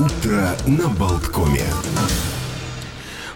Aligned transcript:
Утро 0.00 0.56
на 0.66 0.88
Болткоме. 0.88 1.62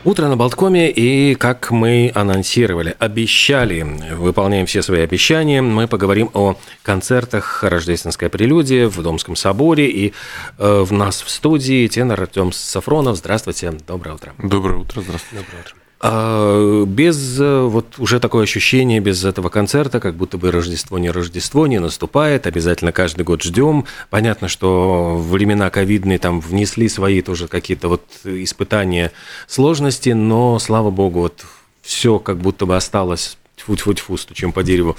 Утро 0.03 0.29
на 0.29 0.37
Болткоме, 0.39 0.91
и 0.91 1.35
как 1.35 1.71
мы 1.71 2.11
анонсировали, 2.15 2.97
обещали, 2.99 3.83
выполняем 4.15 4.65
все 4.65 4.81
свои 4.81 5.01
обещания, 5.03 5.61
мы 5.61 5.87
поговорим 5.87 6.31
о 6.33 6.57
концертах 6.83 7.65
«Рождественская 7.65 8.31
прелюдия» 8.31 8.89
в 8.89 9.03
Домском 9.03 9.37
соборе, 9.37 9.91
и 9.91 10.15
э, 10.57 10.81
в 10.81 10.91
нас 10.95 11.21
в 11.21 11.29
студии 11.29 11.87
тенор 11.87 12.23
Артем 12.23 12.51
Сафронов. 12.51 13.19
Здравствуйте, 13.19 13.75
доброе 13.87 14.15
утро. 14.15 14.33
Доброе 14.39 14.79
утро, 14.79 15.03
здравствуйте. 15.03 15.45
Доброе 15.45 15.61
утро. 15.61 15.84
А, 16.01 16.85
без 16.85 17.41
э, 17.41 17.63
вот 17.63 17.99
уже 17.99 18.21
такое 18.21 18.45
ощущение, 18.45 19.01
без 19.01 19.25
этого 19.25 19.49
концерта, 19.49 20.01
как 20.01 20.17
будто 20.17 20.37
бы 20.39 20.51
Рождество 20.51 20.99
не 20.99 21.11
Рождество, 21.11 21.67
не 21.67 21.79
наступает, 21.79 22.47
обязательно 22.47 22.93
каждый 22.93 23.23
год 23.23 23.43
ждем. 23.43 23.87
Понятно, 24.11 24.49
что 24.49 25.17
времена 25.17 25.71
ковидные 25.71 26.19
там 26.19 26.41
внесли 26.41 26.89
свои 26.89 27.23
тоже 27.23 27.49
какие-то 27.49 27.89
вот 27.89 28.05
испытания, 28.25 29.13
сложности, 29.47 30.11
но, 30.11 30.59
слава 30.59 30.91
богу, 30.91 31.21
вот 31.21 31.45
все 31.83 32.19
как 32.19 32.39
будто 32.39 32.67
бы 32.67 32.77
осталось 32.77 33.39
тьфу-тьфу-тьфу, 33.65 34.17
стучим 34.17 34.53
по 34.53 34.63
дереву, 34.63 34.97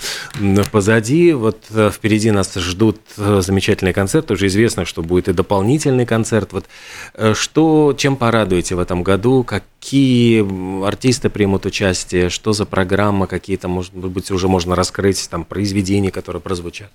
позади. 0.71 1.33
Вот 1.33 1.63
э, 1.69 1.91
впереди 1.93 2.31
нас 2.31 2.53
ждут 2.55 2.99
э, 3.17 3.41
замечательные 3.41 3.93
концерты. 3.93 4.33
Уже 4.33 4.47
известно, 4.47 4.85
что 4.85 5.01
будет 5.01 5.27
и 5.27 5.33
дополнительный 5.33 6.05
концерт. 6.05 6.53
Вот 6.53 6.65
э, 7.13 7.33
что, 7.33 7.93
чем 7.97 8.15
порадуете 8.15 8.75
в 8.75 8.79
этом 8.79 9.03
году? 9.03 9.43
Какие 9.43 10.85
артисты 10.85 11.29
примут 11.29 11.65
участие? 11.65 12.29
Что 12.29 12.53
за 12.53 12.65
программа? 12.65 13.27
Какие-то, 13.27 13.67
может 13.67 13.93
быть, 13.93 14.31
уже 14.31 14.47
можно 14.47 14.75
раскрыть 14.75 15.27
там 15.29 15.45
произведения, 15.45 16.11
которые 16.11 16.41
прозвучат? 16.41 16.91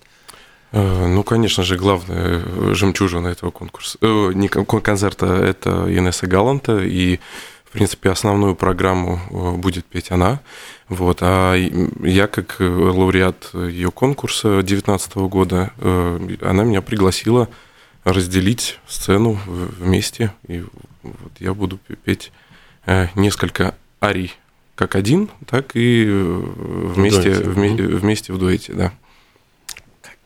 Ну, 0.72 1.24
конечно 1.24 1.64
же, 1.64 1.76
главная 1.76 2.74
жемчужина 2.74 3.28
этого 3.28 3.50
конкурса, 3.50 3.98
э, 4.00 4.30
не 4.34 4.48
концерта, 4.48 5.26
это 5.26 5.86
Инесса 5.88 6.28
Галанта, 6.28 6.78
и 6.78 7.18
в 7.70 7.72
принципе, 7.72 8.10
основную 8.10 8.56
программу 8.56 9.20
э, 9.30 9.52
будет 9.52 9.84
петь 9.84 10.10
она. 10.10 10.40
Вот. 10.88 11.18
А 11.20 11.54
я, 11.54 12.26
как 12.26 12.56
э, 12.58 12.64
лауреат 12.64 13.54
ее 13.54 13.92
конкурса 13.92 14.60
2019 14.60 15.14
года, 15.28 15.70
э, 15.78 16.36
она 16.40 16.64
меня 16.64 16.82
пригласила 16.82 17.48
разделить 18.02 18.80
сцену 18.88 19.38
вместе. 19.46 20.32
И 20.48 20.64
вот 21.04 21.32
я 21.38 21.54
буду 21.54 21.78
петь 22.04 22.32
несколько 23.14 23.76
арий 24.00 24.32
как 24.74 24.96
один, 24.96 25.28
так 25.46 25.72
и 25.76 26.06
вместе, 26.06 27.34
в 27.34 27.52
вместе, 27.52 27.82
вместе 27.84 28.32
в 28.32 28.38
дуэте, 28.38 28.72
да. 28.72 28.92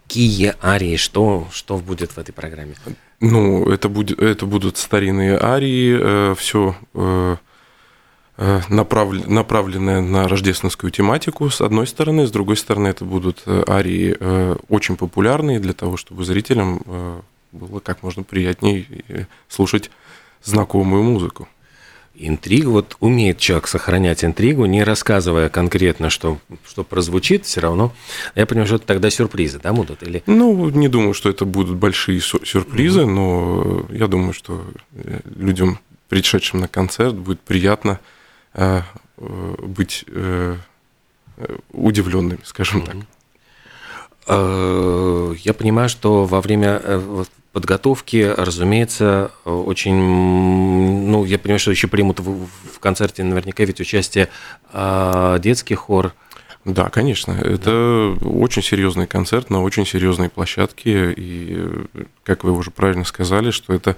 Какие 0.07 0.55
арии, 0.63 0.97
что, 0.97 1.49
что 1.53 1.77
будет 1.77 2.13
в 2.13 2.19
этой 2.19 2.33
программе? 2.33 2.75
Ну, 3.27 3.65
это, 3.71 3.89
будет, 3.89 4.21
это 4.21 4.45
будут 4.45 4.77
старинные 4.77 5.39
арии, 5.41 5.97
э, 5.99 6.35
все 6.37 6.77
э, 6.93 7.37
э 8.37 8.61
направлен, 8.69 9.33
направленное 9.33 10.03
на 10.03 10.29
рождественскую 10.29 10.91
тематику, 10.91 11.49
с 11.49 11.63
одной 11.63 11.87
стороны, 11.87 12.27
с 12.27 12.31
другой 12.31 12.59
стороны, 12.59 12.89
это 12.89 13.07
будут 13.07 13.43
э, 13.47 13.65
арии 13.67 14.15
э, 14.21 14.57
очень 14.69 14.99
популярные 14.99 15.59
для 15.59 15.73
того, 15.73 15.97
чтобы 15.97 16.23
зрителям 16.27 16.83
э, 16.85 17.21
было 17.53 17.81
как 17.81 18.03
можно 18.03 18.25
приятнее 18.25 18.85
слушать 19.49 19.91
знакомую 20.43 21.03
музыку 21.03 21.49
интригу, 22.17 22.71
вот 22.71 22.97
умеет 23.01 23.39
человек 23.39 23.67
сохранять 23.67 24.25
интригу, 24.25 24.67
не 24.67 24.85
рассказывая 24.85 25.49
конкретно, 25.49 26.11
что, 26.11 26.39
что 26.67 26.85
прозвучит, 26.85 27.45
все 27.45 27.61
равно. 27.61 27.93
Я 28.35 28.47
понимаю, 28.47 28.67
что 28.67 28.77
это 28.77 28.87
тогда 28.87 29.11
сюрпризы, 29.11 29.59
да, 29.59 29.73
будут? 29.73 30.03
Или... 30.03 30.23
Ну, 30.27 30.71
не 30.71 30.89
думаю, 30.89 31.15
что 31.15 31.31
это 31.31 31.45
будут 31.45 31.77
большие 31.77 32.21
сюрпризы, 32.21 33.03
угу. 33.03 33.11
но 33.11 33.87
я 33.91 34.07
думаю, 34.07 34.33
что 34.33 34.65
э, 34.93 35.21
людям, 35.37 35.79
пришедшим 36.09 36.61
на 36.61 36.69
концерт, 36.69 37.15
будет 37.15 37.41
приятно 37.41 38.01
э, 38.55 38.83
э, 39.19 39.55
быть 39.63 40.05
э, 40.09 40.57
удивленными, 41.73 42.41
скажем 42.45 42.81
угу. 42.81 42.87
так. 42.87 42.97
Э, 44.27 45.35
я 45.39 45.55
понимаю, 45.55 45.89
что 45.89 46.25
во 46.25 46.41
время 46.41 46.81
э, 46.83 47.25
подготовки, 47.53 48.33
разумеется, 48.37 49.31
очень, 49.45 49.95
ну, 49.95 51.25
я 51.25 51.39
понимаю, 51.39 51.59
что 51.59 51.71
еще 51.71 51.89
примут 51.89 52.21
в, 52.21 52.49
концерте 52.81 53.25
наверняка 53.25 53.65
ведь 53.65 53.81
участие 53.81 54.29
э, 54.73 55.39
детский 55.41 55.75
хор. 55.75 56.15
Да, 56.65 56.89
конечно. 56.89 57.33
Это 57.33 58.17
очень 58.23 58.63
серьезный 58.63 59.07
концерт 59.07 59.51
на 59.51 59.63
очень 59.63 59.87
серьезной 59.87 60.31
площадке. 60.31 61.13
И, 61.13 61.63
как 62.23 62.45
вы 62.45 62.53
уже 62.53 62.71
правильно 62.71 63.05
сказали, 63.05 63.51
что 63.51 63.75
это 63.75 63.97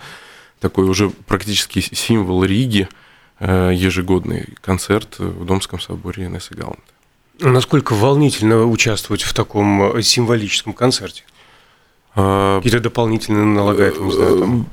такой 0.61 0.89
уже 0.89 1.11
практически 1.11 1.81
символ 1.81 2.43
Риги, 2.43 2.89
ежегодный 3.39 4.49
концерт 4.63 5.19
в 5.19 5.45
Домском 5.45 5.79
соборе 5.79 6.25
Инессы 6.25 6.55
Галанта. 6.55 6.96
Насколько 7.41 7.95
волнительно 7.95 8.65
участвовать 8.65 9.23
в 9.23 9.35
таком 9.35 10.03
символическом 10.03 10.73
концерте? 10.73 11.25
А, 12.15 12.59
Какие-то 12.59 12.81
дополнительные 12.81 13.45
налагает, 13.45 14.01
не 14.01 14.11
знаю, 14.11 14.67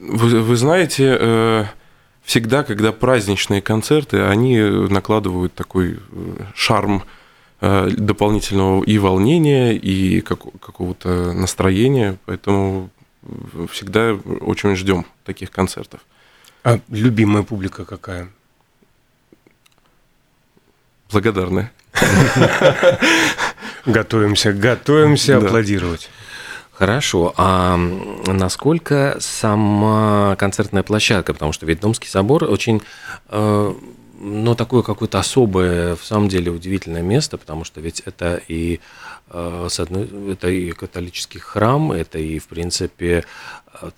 Вы, 0.00 0.40
вы 0.42 0.56
знаете, 0.56 1.16
э, 1.18 1.64
всегда, 2.22 2.62
когда 2.62 2.92
праздничные 2.92 3.60
концерты, 3.62 4.22
они 4.22 4.58
накладывают 4.60 5.52
такой 5.54 5.94
э, 5.94 5.98
шарм 6.54 7.02
э, 7.60 7.90
дополнительного 7.90 8.84
и 8.84 8.98
волнения, 8.98 9.74
и 9.74 10.20
какого-то 10.20 11.32
настроения, 11.32 12.16
поэтому 12.26 12.90
всегда 13.72 14.14
очень 14.40 14.76
ждем 14.76 15.04
таких 15.24 15.50
концертов. 15.50 16.00
А 16.62 16.78
любимая 16.88 17.42
публика 17.42 17.84
какая? 17.84 18.28
Благодарная. 21.12 21.72
Готовимся, 23.86 24.52
готовимся 24.52 25.38
аплодировать. 25.38 26.10
Хорошо. 26.72 27.34
А 27.36 27.76
насколько 28.26 29.16
сама 29.20 30.36
концертная 30.36 30.82
площадка, 30.82 31.32
потому 31.32 31.52
что 31.52 31.66
ведь 31.66 31.80
Домский 31.80 32.08
собор 32.08 32.44
очень 32.44 32.82
э, 33.28 33.74
ну, 34.20 34.54
такое 34.54 34.82
какое-то 34.82 35.18
особое, 35.18 35.96
в 35.96 36.04
самом 36.04 36.28
деле, 36.28 36.50
удивительное 36.50 37.02
место, 37.02 37.38
потому 37.38 37.64
что 37.64 37.80
ведь 37.80 38.00
это 38.00 38.40
и, 38.48 38.80
с 39.32 39.80
одной, 39.80 40.08
это 40.32 40.48
и 40.48 40.72
католический 40.72 41.40
храм, 41.40 41.92
это 41.92 42.18
и, 42.18 42.38
в 42.38 42.46
принципе, 42.46 43.24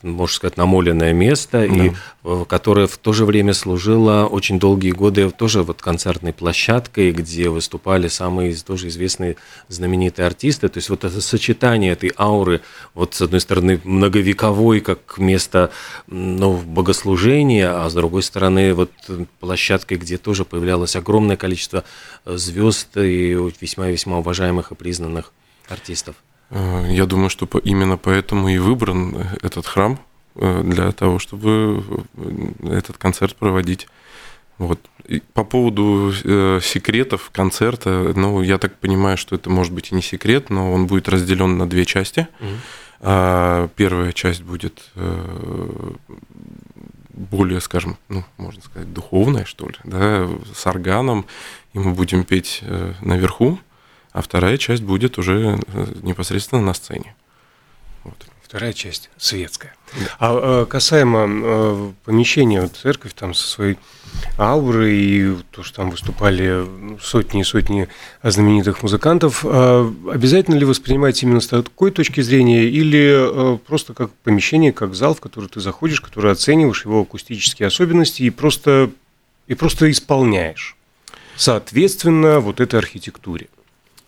можно 0.02 0.34
сказать, 0.34 0.56
намоленное 0.56 1.12
место, 1.12 1.58
да. 1.58 1.64
и 1.66 1.92
э, 2.24 2.44
которое 2.48 2.86
в 2.86 2.98
то 2.98 3.12
же 3.12 3.24
время 3.24 3.54
служило 3.54 4.26
очень 4.26 4.58
долгие 4.58 4.90
годы 4.90 5.30
тоже 5.30 5.62
вот 5.62 5.80
концертной 5.80 6.32
площадкой, 6.32 7.12
где 7.12 7.48
выступали 7.48 8.08
самые 8.08 8.54
тоже 8.56 8.88
известные 8.88 9.36
знаменитые 9.68 10.26
артисты. 10.26 10.68
То 10.68 10.78
есть 10.78 10.88
вот 10.88 11.04
это 11.04 11.20
сочетание 11.20 11.92
этой 11.92 12.12
ауры, 12.16 12.60
вот 12.94 13.14
с 13.14 13.22
одной 13.22 13.40
стороны 13.40 13.80
многовековой, 13.82 14.80
как 14.80 15.18
место 15.18 15.70
ну, 16.06 16.58
богослужения, 16.58 17.84
а 17.84 17.88
с 17.88 17.94
другой 17.94 18.22
стороны 18.22 18.74
вот 18.74 18.90
площадкой, 19.40 19.96
где 19.96 20.18
тоже 20.18 20.44
появлялось 20.44 20.96
огромное 20.96 21.36
количество 21.36 21.84
э, 22.24 22.36
звезд 22.36 22.96
и 22.96 23.32
весьма-весьма 23.60 24.18
уважаемых 24.18 24.70
и 24.70 24.74
признанных 24.74 25.21
артистов. 25.72 26.16
Э, 26.50 26.86
я 26.90 27.06
думаю, 27.06 27.30
что 27.30 27.46
именно 27.64 27.96
поэтому 27.96 28.48
и 28.48 28.58
выбран 28.58 29.16
этот 29.42 29.66
храм 29.66 29.98
э, 30.34 30.62
для 30.64 30.92
того, 30.92 31.18
чтобы 31.18 31.82
э, 32.16 32.76
этот 32.78 32.98
концерт 32.98 33.36
проводить. 33.36 33.88
Вот. 34.58 34.78
И 35.06 35.20
по 35.20 35.44
поводу 35.44 36.12
э, 36.24 36.60
секретов 36.62 37.30
концерта, 37.32 38.12
ну, 38.14 38.42
я 38.42 38.58
так 38.58 38.78
понимаю, 38.78 39.16
что 39.16 39.34
это 39.34 39.50
может 39.50 39.72
быть 39.72 39.90
и 39.90 39.94
не 39.94 40.02
секрет, 40.02 40.50
но 40.50 40.72
он 40.72 40.86
будет 40.86 41.08
разделен 41.08 41.58
на 41.58 41.68
две 41.68 41.84
части. 41.84 42.28
Mm-hmm. 42.40 42.56
А, 43.04 43.68
первая 43.74 44.12
часть 44.12 44.42
будет 44.42 44.90
э, 44.94 45.92
более, 47.08 47.60
скажем, 47.60 47.96
ну, 48.08 48.24
можно 48.36 48.62
сказать, 48.62 48.92
духовная, 48.92 49.44
что 49.44 49.66
ли, 49.66 49.74
да, 49.82 50.28
с 50.54 50.64
органом, 50.68 51.26
и 51.72 51.80
мы 51.80 51.94
будем 51.94 52.22
петь 52.22 52.60
э, 52.62 52.94
наверху 53.00 53.58
а 54.12 54.20
вторая 54.20 54.58
часть 54.58 54.82
будет 54.82 55.18
уже 55.18 55.58
э, 55.72 55.86
непосредственно 56.02 56.60
на 56.60 56.74
сцене. 56.74 57.14
Вот. 58.04 58.14
Вторая 58.42 58.74
часть 58.74 59.08
светская. 59.16 59.74
А, 60.18 60.62
а 60.62 60.66
касаемо 60.66 61.24
а, 61.26 61.92
помещения, 62.04 62.60
вот 62.60 62.76
церковь 62.76 63.14
там 63.14 63.32
со 63.32 63.48
своей 63.48 63.78
аурой 64.38 64.94
и 64.94 65.36
то, 65.52 65.62
что 65.62 65.76
там 65.76 65.90
выступали 65.90 66.66
сотни 67.00 67.40
и 67.40 67.44
сотни 67.44 67.88
знаменитых 68.22 68.82
музыкантов, 68.82 69.42
обязательно 69.42 70.56
ли 70.56 70.66
воспринимать 70.66 71.22
именно 71.22 71.40
с 71.40 71.46
такой 71.46 71.92
точки 71.92 72.20
зрения 72.20 72.64
или 72.64 73.56
просто 73.66 73.94
как 73.94 74.10
помещение, 74.22 74.70
как 74.70 74.94
зал, 74.94 75.14
в 75.14 75.22
который 75.22 75.48
ты 75.48 75.60
заходишь, 75.60 76.02
который 76.02 76.30
оцениваешь 76.30 76.84
его 76.84 77.00
акустические 77.00 77.68
особенности 77.68 78.22
и 78.22 78.28
просто, 78.28 78.90
и 79.46 79.54
просто 79.54 79.90
исполняешь, 79.90 80.76
соответственно, 81.36 82.40
вот 82.40 82.60
этой 82.60 82.78
архитектуре? 82.78 83.48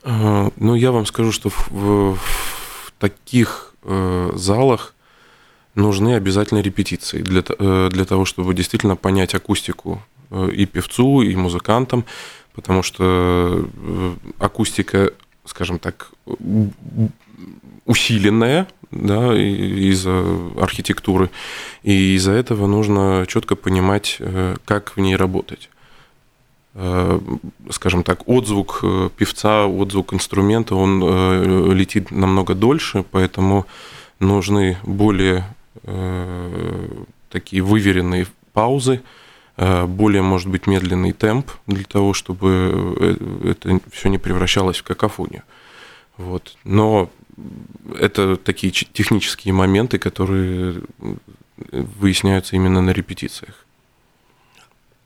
Ну, 0.05 0.75
я 0.75 0.93
вам 0.93 1.07
скажу, 1.07 1.33
что 1.33 1.49
в, 1.49 1.71
в, 1.71 2.17
в 2.17 2.93
таких 2.99 3.75
э, 3.83 4.33
залах 4.35 4.95
нужны 5.75 6.15
обязательно 6.15 6.61
репетиции 6.61 7.23
для, 7.23 7.43
э, 7.47 7.89
для 7.91 8.05
того, 8.05 8.25
чтобы 8.25 8.55
действительно 8.55 8.97
понять 8.97 9.35
акустику 9.35 10.03
э, 10.31 10.51
и 10.53 10.67
певцу, 10.67 11.23
и 11.23 11.35
музыкантам, 11.37 12.05
потому 12.55 12.83
что 12.83 13.67
э, 13.75 14.15
акустика, 14.39 15.13
скажем 15.45 15.79
так, 15.79 16.11
усиленная 17.87 18.69
да, 18.91 19.35
из-за 19.35 20.25
архитектуры, 20.59 21.31
и 21.83 22.15
из-за 22.15 22.33
этого 22.33 22.67
нужно 22.67 23.27
четко 23.29 23.57
понимать, 23.57 24.19
как 24.65 24.97
в 24.97 25.01
ней 25.01 25.17
работать 25.17 25.69
скажем 27.71 28.03
так, 28.03 28.29
отзвук 28.29 28.85
певца, 29.17 29.67
отзвук 29.67 30.13
инструмента, 30.13 30.75
он 30.75 31.73
летит 31.73 32.11
намного 32.11 32.55
дольше, 32.55 33.05
поэтому 33.11 33.67
нужны 34.19 34.77
более 34.83 35.45
Э, 35.83 36.89
такие 37.31 37.63
выверенные 37.63 38.27
паузы, 38.53 39.03
э, 39.57 39.87
более, 39.87 40.23
может 40.23 40.49
быть, 40.49 40.67
медленный 40.67 41.13
темп 41.13 41.51
для 41.67 41.85
того, 41.85 42.15
чтобы 42.15 42.97
э, 43.01 43.51
это 43.51 43.81
все 43.91 44.09
не 44.09 44.19
превращалось 44.19 44.79
в 44.79 44.85
какофонию. 44.85 45.43
Вот. 46.17 46.57
Но 46.63 47.11
это 47.99 48.37
такие 48.37 48.73
технические 48.73 49.53
моменты, 49.53 49.99
которые 49.99 50.81
выясняются 51.73 52.55
именно 52.55 52.81
на 52.81 52.91
репетициях. 52.91 53.64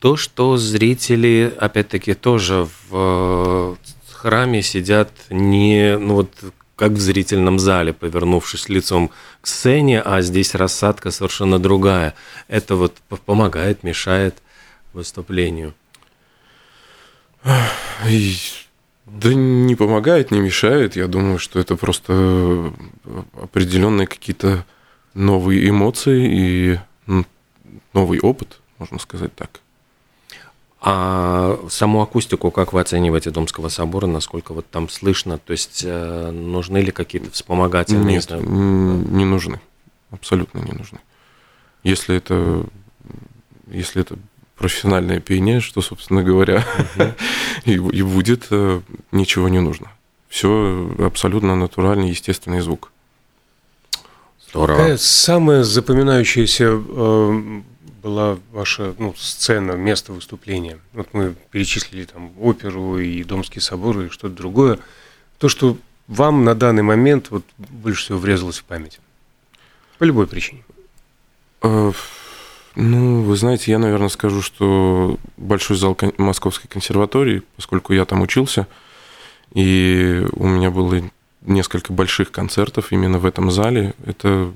То, 0.01 0.17
что 0.17 0.57
зрители, 0.57 1.53
опять-таки, 1.59 2.15
тоже 2.15 2.69
в 2.89 3.77
храме 4.13 4.63
сидят 4.63 5.11
не, 5.31 5.99
ну 5.99 6.15
вот 6.15 6.31
как 6.77 6.93
в 6.93 7.01
зрительном 7.01 7.59
зале, 7.59 7.93
повернувшись 7.93 8.69
лицом 8.69 9.11
к 9.41 9.49
сцене, 9.49 10.01
а 10.01 10.23
здесь 10.23 10.55
рассадка 10.55 11.11
совершенно 11.11 11.59
другая. 11.59 12.15
Это 12.47 12.77
вот 12.77 12.95
помогает, 13.27 13.83
мешает 13.83 14.37
выступлению. 14.93 15.75
Да 17.45 19.35
не 19.35 19.75
помогает, 19.75 20.31
не 20.31 20.39
мешает. 20.39 20.95
Я 20.95 21.09
думаю, 21.09 21.41
что 21.41 21.59
это 21.59 21.75
просто 21.75 22.73
определенные 23.41 24.07
какие-то 24.07 24.65
новые 25.15 25.69
эмоции 25.69 26.29
и 26.31 26.79
новый 27.93 28.21
опыт, 28.21 28.61
можно 28.79 29.01
сказать 29.01 29.35
так. 29.35 29.61
А 30.81 31.59
саму 31.69 32.03
акустику 32.03 32.53
как 32.53 32.73
вы 32.73 32.81
оцениваете 32.81 33.31
Домского 33.31 33.69
собора, 33.69 34.07
насколько 34.07 34.55
вот 34.55 34.71
там 34.71 34.89
слышно? 34.89 35.39
То 35.39 35.53
есть 35.53 35.83
э, 35.85 36.31
нужны 36.31 36.79
ли 36.79 36.93
какие-то 36.93 37.33
вспомогательные? 37.33 38.17
Нет, 38.17 38.31
не 38.31 39.25
нужны, 39.25 39.61
абсолютно 40.11 40.61
не 40.61 40.73
нужны. 40.73 41.01
Если 41.83 42.17
это, 42.17 42.65
если 43.67 44.03
это 44.03 44.17
профессиональное 44.57 45.21
пение, 45.21 45.61
что, 45.61 45.81
собственно 45.81 46.23
говоря, 46.23 46.65
и, 47.65 47.73
и 47.73 48.03
будет, 48.03 48.47
э, 48.51 48.81
ничего 49.11 49.49
не 49.49 49.61
нужно. 49.61 49.91
Все 50.29 50.95
абсолютно 50.99 51.57
натуральный, 51.57 52.11
естественный 52.11 52.61
звук. 52.61 52.93
Здорово. 54.49 54.77
Какая 54.77 54.97
самая 54.97 55.65
запоминающаяся 55.65 56.65
э, 56.67 57.63
была 58.03 58.39
ваша 58.53 58.95
ну, 58.99 59.15
сцена, 59.17 59.73
место 59.73 60.13
выступления? 60.13 60.79
Вот 60.93 61.09
мы 61.13 61.35
перечислили 61.51 62.05
там 62.05 62.33
оперу 62.41 62.99
и 62.99 63.23
Домский 63.25 63.61
собор 63.61 64.01
и 64.01 64.09
что-то 64.09 64.35
другое. 64.35 64.79
То, 65.39 65.49
что 65.49 65.77
вам 66.07 66.45
на 66.45 66.55
данный 66.55 66.83
момент 66.83 67.31
вот 67.31 67.45
больше 67.59 68.05
всего 68.05 68.19
врезалось 68.19 68.59
в 68.59 68.65
память? 68.65 69.01
По 69.99 70.05
любой 70.05 70.27
причине. 70.27 70.65
Э, 71.63 71.93
ну, 72.75 73.23
вы 73.23 73.37
знаете, 73.37 73.73
я, 73.73 73.79
наверное, 73.79 74.09
скажу, 74.09 74.43
что 74.43 75.19
большой 75.37 75.77
зал 75.77 75.97
Московской 76.17 76.69
консерватории, 76.69 77.43
поскольку 77.57 77.93
я 77.93 78.05
там 78.05 78.23
учился, 78.23 78.67
и 79.53 80.25
у 80.33 80.47
меня 80.47 80.71
было 80.71 81.03
несколько 81.43 81.93
больших 81.93 82.31
концертов 82.31 82.93
именно 82.93 83.19
в 83.19 83.27
этом 83.27 83.51
зале. 83.51 83.95
Это 84.05 84.53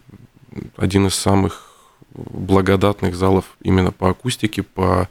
один 0.76 1.06
из 1.06 1.14
самых 1.14 1.71
благодатных 2.14 3.14
залов 3.14 3.56
именно 3.62 3.90
по 3.92 4.10
акустике, 4.10 4.62
по, 4.62 5.08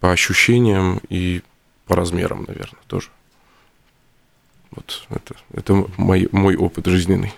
по 0.00 0.12
ощущениям 0.12 1.00
и 1.08 1.42
по 1.86 1.96
размерам, 1.96 2.44
наверное, 2.46 2.80
тоже. 2.86 3.10
Вот 4.70 5.06
это, 5.08 5.34
это 5.52 5.86
мой, 5.96 6.28
мой 6.32 6.56
опыт 6.56 6.86
жизненный. 6.86 7.32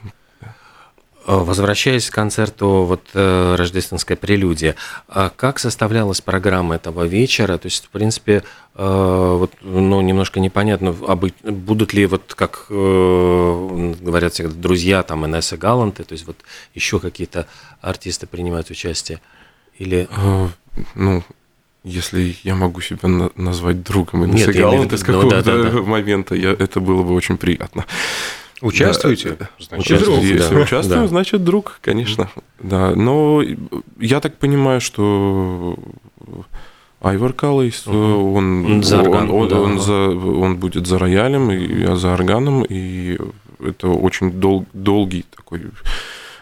Э, 1.26 1.36
возвращаясь 1.36 2.08
к 2.08 2.14
концерту 2.14 2.84
вот 2.84 3.02
э, 3.12 3.54
рождественской 3.56 4.16
прелюдии, 4.16 4.74
а 5.06 5.30
как 5.34 5.58
составлялась 5.58 6.20
программа 6.22 6.76
этого 6.76 7.04
вечера? 7.04 7.58
То 7.58 7.66
есть, 7.66 7.86
в 7.86 7.88
принципе, 7.90 8.42
э, 8.74 9.36
вот, 9.38 9.52
ну, 9.60 10.00
немножко 10.00 10.40
непонятно, 10.40 10.92
будут 10.92 11.92
ли 11.92 12.06
вот, 12.06 12.34
как 12.34 12.66
говорят 12.68 14.32
всегда, 14.32 14.54
друзья, 14.54 15.02
там, 15.02 15.26
Инесса 15.26 15.58
Галанты, 15.58 16.04
то 16.04 16.14
есть 16.14 16.26
вот 16.26 16.38
еще 16.74 16.98
какие-то 17.00 17.46
артисты 17.82 18.26
принимают 18.26 18.70
участие? 18.70 19.20
Или... 19.78 20.08
Ну, 20.94 21.22
если 21.82 22.36
я 22.44 22.54
могу 22.54 22.80
себя 22.80 23.30
назвать 23.36 23.82
другом 23.82 24.24
Инессы 24.24 24.52
Галанты 24.52 24.96
с 24.96 25.02
какого-то 25.02 25.36
ну, 25.36 25.42
да, 25.42 25.62
да, 25.62 25.70
да. 25.70 25.82
момента, 25.82 26.34
я, 26.34 26.50
это 26.50 26.80
было 26.80 27.02
бы 27.02 27.14
очень 27.14 27.36
приятно. 27.36 27.84
Участвуете? 28.60 29.36
Да, 29.38 29.48
значит, 29.58 29.86
участвую, 29.86 30.20
друг. 30.20 30.24
Если 30.24 30.54
да. 30.54 30.60
участвую, 30.60 31.00
да. 31.00 31.06
значит 31.06 31.44
друг, 31.44 31.78
конечно. 31.80 32.30
Да, 32.58 32.94
но 32.94 33.42
я 33.98 34.20
так 34.20 34.36
понимаю, 34.36 34.80
что 34.80 35.78
Айвар 37.00 37.32
Каллейс, 37.32 37.86
угу. 37.86 38.34
он, 38.34 38.82
за 38.82 39.00
орган, 39.00 39.30
он, 39.30 39.48
да. 39.48 39.60
он, 39.60 39.80
за, 39.80 39.94
он 40.10 40.58
будет 40.58 40.86
за 40.86 40.98
роялем, 40.98 41.50
и 41.50 41.80
я 41.80 41.96
за 41.96 42.12
органом, 42.12 42.64
и 42.68 43.18
это 43.58 43.88
очень 43.88 44.32
дол, 44.32 44.66
долгий 44.74 45.24
такой 45.34 45.62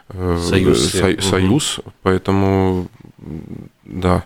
э, 0.08 0.38
союз, 0.42 0.90
со, 0.90 1.20
союз 1.20 1.78
угу. 1.78 1.92
поэтому 2.02 2.88
да. 3.84 4.24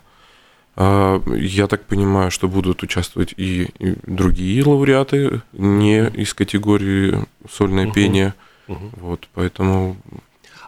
А, 0.75 1.21
я 1.35 1.67
так 1.67 1.83
понимаю, 1.83 2.31
что 2.31 2.47
будут 2.47 2.83
участвовать 2.83 3.33
и, 3.37 3.69
другие 4.05 4.63
лауреаты, 4.63 5.41
не 5.53 6.07
из 6.09 6.33
категории 6.33 7.19
сольное 7.49 7.85
угу. 7.85 7.93
пение. 7.93 8.33
Угу. 8.67 8.89
Вот, 8.97 9.27
поэтому. 9.33 9.97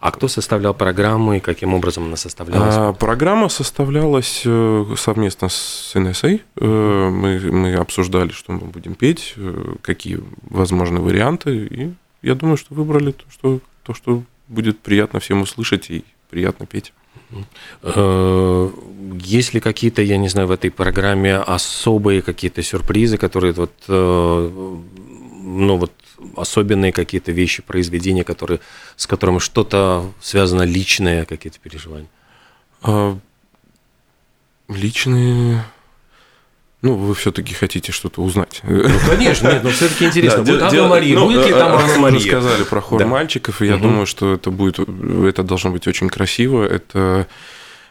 А 0.01 0.11
кто 0.11 0.27
составлял 0.27 0.75
программу 0.75 1.33
и 1.33 1.39
каким 1.39 1.73
образом 1.73 2.05
она 2.05 2.15
составлялась? 2.15 2.75
А, 2.77 2.93
программа 2.93 3.49
составлялась 3.49 4.43
э, 4.45 4.85
совместно 4.97 5.49
с 5.49 5.95
NSA. 5.95 6.41
Э, 6.57 7.09
мы, 7.09 7.39
мы 7.39 7.73
обсуждали, 7.73 8.29
что 8.29 8.51
мы 8.51 8.67
будем 8.67 8.93
петь, 8.93 9.33
э, 9.37 9.75
какие 9.81 10.19
возможны 10.43 10.99
варианты. 10.99 11.65
И 11.65 11.93
я 12.21 12.35
думаю, 12.35 12.57
что 12.57 12.75
выбрали 12.75 13.13
то, 13.13 13.23
что, 13.31 13.59
то, 13.81 13.93
что 13.95 14.23
будет 14.47 14.79
приятно 14.79 15.19
всем 15.19 15.41
услышать 15.41 15.89
и 15.89 16.03
приятно 16.29 16.67
петь. 16.67 16.93
Э, 17.81 18.69
есть 19.21 19.53
ли 19.53 19.59
какие-то, 19.59 20.01
я 20.01 20.17
не 20.17 20.29
знаю, 20.29 20.47
в 20.47 20.51
этой 20.51 20.71
программе 20.71 21.35
особые 21.35 22.21
какие-то 22.21 22.61
сюрпризы, 22.63 23.17
которые 23.17 23.53
вот, 23.53 23.73
э, 23.87 24.49
ну 25.43 25.77
вот 25.77 25.91
особенные 26.35 26.91
какие-то 26.91 27.31
вещи, 27.31 27.61
произведения, 27.61 28.23
которые, 28.23 28.59
с 28.95 29.07
которыми 29.07 29.39
что-то 29.39 30.11
связано 30.21 30.63
личное, 30.63 31.25
какие-то 31.25 31.59
переживания? 31.59 32.09
А, 32.81 33.17
личные 34.67 35.63
ну, 36.85 36.93
вы 36.93 37.15
все-таки 37.15 37.55
хотите 37.55 37.91
что-то 37.91 38.21
узнать. 38.21 38.61
Ну, 38.63 38.87
конечно, 39.09 39.47
нет, 39.47 39.63
но 39.63 39.71
все-таки 39.71 40.05
интересно. 40.05 40.43
будет 40.43 40.61
Анна 40.61 40.87
Мария, 40.87 41.15
ну, 41.15 41.25
будет 41.25 41.47
ли 41.47 41.51
там 41.51 41.73
Анна 41.73 41.97
Мария? 41.97 42.19
Вы 42.19 42.27
сказали 42.27 42.63
про 42.63 42.79
хор 42.79 42.99
да. 42.99 43.07
мальчиков, 43.07 43.59
и 43.63 43.65
я 43.65 43.73
угу. 43.73 43.83
думаю, 43.85 44.05
что 44.05 44.35
это 44.35 44.51
будет, 44.51 44.77
это 44.77 45.41
должно 45.41 45.71
быть 45.71 45.87
очень 45.87 46.09
красиво. 46.09 46.63
Это 46.63 47.25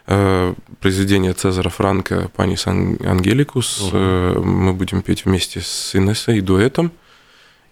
э, 0.07 0.53
произведение 0.79 1.33
Цезара 1.33 1.67
Франка 1.67 2.29
«Панис 2.37 2.67
Ангеликус». 2.67 3.81
Угу. 3.81 3.89
Э, 3.97 4.39
мы 4.39 4.71
будем 4.71 5.01
петь 5.01 5.25
вместе 5.25 5.59
с 5.59 5.93
Инессой, 5.93 6.39
дуэтом, 6.39 6.93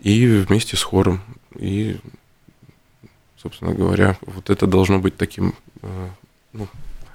и 0.01 0.27
вместе 0.27 0.75
с 0.75 0.83
хором. 0.83 1.21
И, 1.57 1.95
собственно 3.41 3.73
говоря, 3.73 4.17
вот 4.23 4.49
это 4.49 4.67
должно 4.67 4.99
быть 4.99 5.15
таким 5.15 5.55
э, 5.83 6.09
ну, 6.51 6.67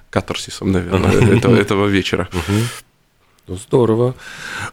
катарсисом, 0.09 0.71
наверное, 0.71 1.11
этого, 1.37 1.55
этого 1.55 1.85
вечера. 1.85 2.27
Ну, 3.49 3.55
здорово. 3.55 4.13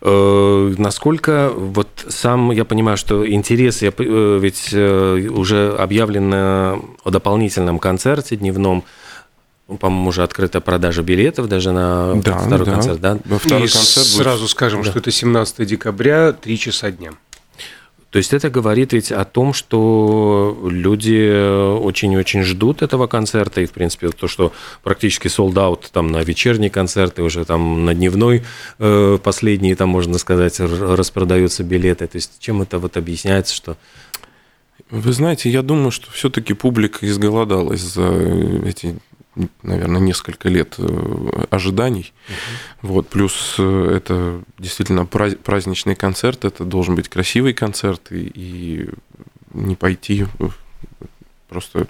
Э, 0.03 0.75
насколько 0.77 1.51
вот 1.57 1.89
сам, 2.09 2.51
я 2.51 2.67
понимаю, 2.67 2.99
что 2.99 3.27
интерес, 3.27 3.81
я, 3.81 3.91
э, 3.97 4.39
ведь 4.39 4.69
э, 4.73 5.29
уже 5.31 5.75
объявлено 5.79 6.85
о 7.03 7.11
дополнительном 7.11 7.79
концерте 7.79 8.37
дневном, 8.37 8.85
ну, 9.67 9.79
по-моему, 9.79 10.11
уже 10.11 10.23
открыта 10.23 10.61
продажа 10.61 11.03
билетов 11.03 11.49
даже 11.49 11.73
на 11.73 12.17
да, 12.17 12.37
второй 12.37 12.67
да. 12.67 12.73
концерт, 12.73 13.01
да? 13.01 13.19
Второй 13.39 13.67
И 13.67 13.73
концерт 13.73 14.07
сразу 14.07 14.41
будет... 14.43 14.51
скажем, 14.51 14.83
да. 14.83 14.91
что 14.91 14.99
это 14.99 15.11
17 15.11 15.67
декабря, 15.67 16.33
3 16.33 16.59
часа 16.59 16.91
дня. 16.91 17.13
То 18.17 18.19
есть 18.19 18.33
это 18.33 18.49
говорит 18.49 18.95
ведь 18.95 19.13
о 19.13 19.27
том, 19.27 19.53
что 19.53 20.59
люди 20.65 21.79
очень-очень 21.83 22.45
ждут 22.45 22.81
этого 22.81 23.09
концерта, 23.09 23.61
и, 23.61 23.67
в 23.67 23.73
принципе, 23.73 24.09
то, 24.09 24.27
что 24.27 24.55
практически 24.83 25.27
sold 25.27 25.53
out 25.53 25.91
там 25.93 26.07
на 26.07 26.23
вечерний 26.23 26.71
концерт, 26.71 27.19
и 27.19 27.21
уже 27.21 27.45
там 27.45 27.85
на 27.85 27.93
дневной 27.93 28.43
э, 28.79 29.19
последние, 29.23 29.77
там, 29.77 29.91
можно 29.91 30.17
сказать, 30.17 30.59
распродаются 30.61 31.63
билеты. 31.63 32.07
То 32.07 32.17
есть 32.17 32.39
чем 32.41 32.63
это 32.63 32.79
вот 32.79 32.97
объясняется, 32.97 33.55
что 33.55 33.77
вы 34.89 35.13
знаете, 35.13 35.51
я 35.51 35.61
думаю, 35.61 35.91
что 35.91 36.11
все-таки 36.11 36.55
публика 36.55 37.07
изголодалась 37.07 37.83
за 37.83 38.09
эти 38.65 38.97
наверное, 39.63 40.01
несколько 40.01 40.49
лет 40.49 40.75
э, 40.79 41.47
ожиданий. 41.51 42.13
Uh-huh. 42.29 42.33
Вот, 42.83 43.09
плюс 43.09 43.57
э, 43.59 43.93
это 43.97 44.43
действительно 44.59 45.07
праздничный 45.07 45.95
концерт, 45.95 46.45
это 46.45 46.65
должен 46.65 46.95
быть 46.95 47.09
красивый 47.09 47.53
концерт, 47.53 48.11
и, 48.11 48.31
и 48.35 48.89
не 49.53 49.77
пойти 49.77 50.27
просто... 51.49 51.87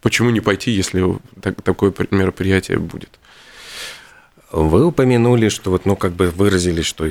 Почему 0.00 0.30
не 0.30 0.40
пойти, 0.40 0.70
если 0.70 1.18
так, 1.42 1.60
такое 1.62 1.92
мероприятие 2.10 2.78
будет? 2.78 3.17
Вы 4.50 4.86
упомянули, 4.86 5.50
что 5.50 5.70
вот, 5.70 5.84
ну, 5.84 5.94
как 5.94 6.12
бы 6.12 6.30
выразили, 6.30 6.80
что 6.80 7.10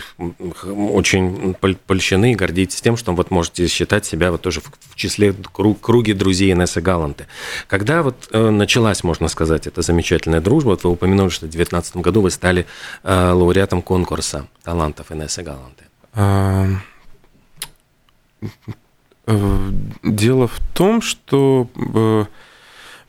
очень 0.64 1.54
польщены 1.86 2.32
и 2.32 2.36
гордитесь 2.36 2.82
тем, 2.82 2.98
что 2.98 3.14
вот 3.14 3.30
можете 3.30 3.68
считать 3.68 4.06
себя 4.06 4.32
вот 4.32 4.42
тоже 4.42 4.62
в 4.62 4.96
числе 4.96 5.36
круг, 5.52 5.80
круги 5.80 6.14
друзей 6.14 6.52
Инессы 6.52 6.82
Галанты. 6.82 7.28
Когда 7.68 8.02
вот 8.02 8.28
э, 8.32 8.50
началась, 8.50 9.04
можно 9.04 9.28
сказать, 9.28 9.68
эта 9.68 9.84
замечательная 9.84 10.42
дружба, 10.42 10.70
вот 10.70 10.84
вы 10.84 10.90
упомянули, 10.92 11.30
что 11.30 11.46
в 11.46 11.50
2019 11.50 11.98
году 11.98 12.22
вы 12.22 12.32
стали 12.32 12.66
э, 13.04 13.32
лауреатом 13.32 13.84
конкурса 13.84 14.48
талантов 14.64 15.12
Инессы 15.12 15.44
Галанты. 15.44 15.84
А, 16.14 16.68
э, 19.28 19.72
дело 20.02 20.48
в 20.48 20.60
том, 20.74 21.04
что 21.04 21.68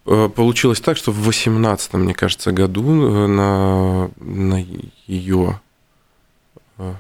получилось 0.09 0.81
так, 0.81 0.97
что 0.97 1.13
в 1.13 1.23
18 1.23 1.95
мне 1.95 2.15
кажется, 2.15 2.53
году 2.53 2.83
э, 2.83 3.27
на, 3.27 4.11
на 4.17 4.65
ее 5.07 5.61
э, 6.79 6.95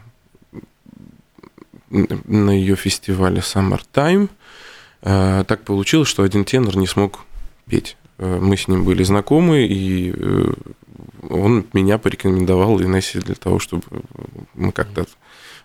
на 1.91 2.50
ее 2.50 2.77
фестивале 2.77 3.38
Summer 3.41 3.81
Time 3.95 4.29
так 5.00 5.62
получилось, 5.65 6.09
что 6.09 6.23
один 6.23 6.45
тенор 6.45 6.77
не 6.77 6.87
смог 6.87 7.21
петь. 7.67 7.97
Мы 8.19 8.59
с 8.59 8.69
ним 8.69 8.85
были 8.85 9.03
знакомы, 9.05 9.65
и 9.65 10.12
он 11.31 11.65
меня 11.73 11.97
порекомендовал 11.97 12.83
Инессе 12.83 13.21
для 13.21 13.37
того, 13.37 13.59
чтобы 13.59 13.85
мы 14.55 14.73
как-то 14.73 15.07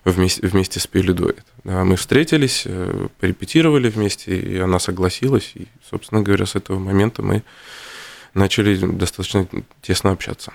вместе, 0.04 0.46
вместе 0.46 0.80
спели 0.80 1.12
дуэт. 1.12 1.44
Мы 1.64 1.96
встретились, 1.96 2.64
э, 2.66 3.08
порепетировали 3.20 3.88
вместе, 3.88 4.38
и 4.38 4.58
она 4.58 4.78
согласилась. 4.78 5.52
И, 5.54 5.66
собственно 5.88 6.22
говоря, 6.22 6.46
с 6.46 6.54
этого 6.54 6.78
момента 6.78 7.22
мы 7.22 7.42
начали 8.34 8.76
достаточно 8.76 9.46
тесно 9.80 10.10
общаться. 10.10 10.52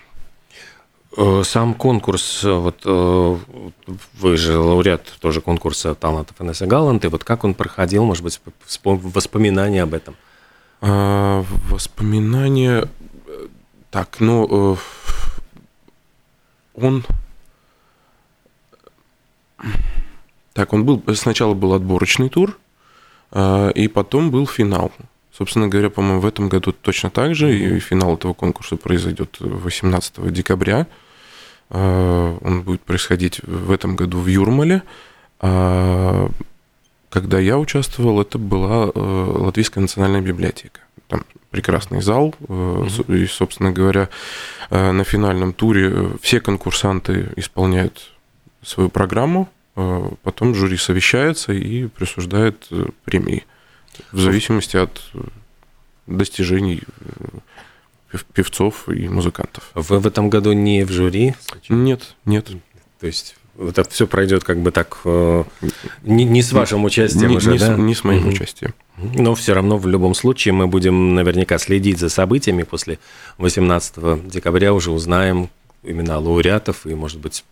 Э, 1.17 1.41
сам 1.43 1.73
конкурс, 1.73 2.43
э, 2.43 2.51
вот 2.51 2.85
вы 2.85 4.37
же 4.37 4.57
лауреат 4.57 5.05
тоже 5.19 5.41
конкурса 5.41 5.95
талантов 5.95 6.39
Инессы 6.39 6.67
Галлант, 6.67 7.05
и 7.05 7.07
вот 7.07 7.23
как 7.23 7.43
он 7.43 7.53
проходил, 7.55 8.05
может 8.05 8.23
быть, 8.23 8.39
воспоминания 8.85 9.83
об 9.83 9.93
этом? 9.93 10.15
А, 10.81 11.43
воспоминания, 11.69 12.87
так, 13.89 14.17
ну, 14.19 14.77
он 16.75 17.03
так, 20.53 20.73
он 20.73 20.85
был, 20.85 21.01
сначала 21.15 21.53
был 21.53 21.73
отборочный 21.73 22.29
тур, 22.29 22.57
а, 23.31 23.69
и 23.69 23.87
потом 23.87 24.31
был 24.31 24.47
финал. 24.47 24.91
Собственно 25.31 25.67
говоря, 25.67 25.89
по-моему, 25.89 26.19
в 26.19 26.25
этом 26.25 26.49
году 26.49 26.73
точно 26.73 27.09
так 27.09 27.35
же, 27.35 27.55
и 27.57 27.79
финал 27.79 28.15
этого 28.15 28.33
конкурса 28.33 28.75
произойдет 28.75 29.37
18 29.39 30.31
декабря. 30.33 30.87
А, 31.69 32.37
он 32.41 32.63
будет 32.63 32.81
происходить 32.81 33.41
в 33.43 33.71
этом 33.71 33.95
году 33.95 34.19
в 34.19 34.27
Юрмале. 34.27 34.83
А, 35.39 36.29
когда 37.09 37.39
я 37.39 37.57
участвовал, 37.57 38.21
это 38.21 38.37
была 38.37 38.91
э, 38.93 38.99
Латвийская 38.99 39.81
национальная 39.81 40.21
библиотека. 40.21 40.81
Там 41.07 41.25
прекрасный 41.49 42.01
зал, 42.01 42.35
mm 42.39 43.15
и, 43.15 43.25
собственно 43.25 43.71
говоря, 43.71 44.09
э, 44.69 44.91
на 44.91 45.03
финальном 45.03 45.53
туре 45.53 46.11
все 46.21 46.39
конкурсанты 46.39 47.29
исполняют 47.35 48.11
свою 48.61 48.89
программу, 48.89 49.49
а 49.75 50.11
потом 50.23 50.55
жюри 50.55 50.77
совещается 50.77 51.53
и 51.53 51.87
присуждает 51.87 52.67
э, 52.71 52.87
премии 53.05 53.45
в 54.11 54.19
зависимости 54.19 54.77
от 54.77 55.01
э, 55.13 55.19
достижений 56.07 56.81
э, 58.11 58.17
певцов 58.33 58.89
и 58.89 59.07
музыкантов. 59.07 59.71
Вы 59.75 59.99
в 59.99 60.07
этом 60.07 60.29
году 60.29 60.51
не 60.51 60.83
в 60.83 60.91
жюри? 60.91 61.35
Нет, 61.69 62.15
нет. 62.25 62.49
То 62.99 63.07
есть 63.07 63.35
вот 63.55 63.77
это 63.77 63.89
все 63.89 64.07
пройдет 64.07 64.43
как 64.43 64.59
бы 64.59 64.71
так 64.71 64.99
не, 65.05 66.23
не 66.23 66.41
с 66.41 66.51
вашим 66.51 66.85
участием 66.85 67.31
не, 67.31 67.37
уже, 67.37 67.51
не 67.51 67.57
да? 67.57 67.75
С, 67.75 67.77
не 67.77 67.93
с 67.93 68.03
моим 68.03 68.23
угу. 68.23 68.29
участием. 68.29 68.73
Но 68.97 69.35
все 69.35 69.53
равно 69.53 69.77
в 69.77 69.87
любом 69.87 70.15
случае 70.15 70.53
мы 70.53 70.67
будем 70.67 71.15
наверняка 71.15 71.57
следить 71.57 71.99
за 71.99 72.09
событиями. 72.09 72.63
После 72.63 72.99
18 73.37 74.27
декабря 74.27 74.73
уже 74.73 74.91
узнаем 74.91 75.49
имена 75.83 76.19
лауреатов 76.19 76.85
и, 76.85 76.93
может 76.93 77.19
быть, 77.19 77.43